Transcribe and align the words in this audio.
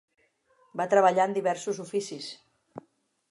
Va 0.81 0.87
treballar 0.93 1.27
en 1.29 1.37
diversos 1.37 1.83
oficis. 1.85 2.31